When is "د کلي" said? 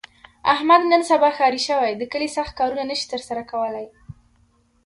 1.95-2.29